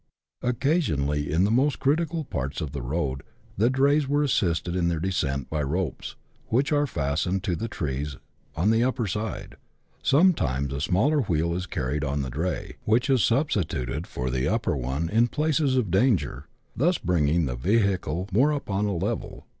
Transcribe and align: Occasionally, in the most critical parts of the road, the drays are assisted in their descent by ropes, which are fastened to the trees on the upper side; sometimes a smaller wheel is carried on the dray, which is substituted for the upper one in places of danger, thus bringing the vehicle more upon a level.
Occasionally, 0.41 1.31
in 1.31 1.43
the 1.43 1.51
most 1.51 1.77
critical 1.77 2.23
parts 2.25 2.59
of 2.59 2.71
the 2.71 2.81
road, 2.81 3.21
the 3.55 3.69
drays 3.69 4.09
are 4.09 4.23
assisted 4.23 4.75
in 4.75 4.87
their 4.87 4.99
descent 4.99 5.47
by 5.47 5.61
ropes, 5.61 6.15
which 6.47 6.71
are 6.71 6.87
fastened 6.87 7.43
to 7.43 7.55
the 7.55 7.67
trees 7.67 8.17
on 8.55 8.71
the 8.71 8.83
upper 8.83 9.05
side; 9.05 9.57
sometimes 10.01 10.73
a 10.73 10.81
smaller 10.81 11.19
wheel 11.21 11.53
is 11.53 11.67
carried 11.67 12.03
on 12.03 12.23
the 12.23 12.31
dray, 12.31 12.77
which 12.83 13.11
is 13.11 13.23
substituted 13.23 14.07
for 14.07 14.31
the 14.31 14.47
upper 14.47 14.75
one 14.75 15.07
in 15.07 15.27
places 15.27 15.75
of 15.77 15.91
danger, 15.91 16.47
thus 16.75 16.97
bringing 16.97 17.45
the 17.45 17.53
vehicle 17.55 18.27
more 18.33 18.49
upon 18.49 18.85
a 18.87 18.97
level. 18.97 19.45